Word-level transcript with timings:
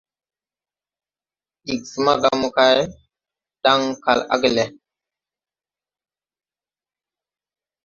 Ig 1.73 1.81
smaga 1.91 2.29
mokay, 2.41 2.77
Ɗaŋ 3.63 3.79
kal 4.03 4.19
age 4.33 4.49
le. 4.57 4.65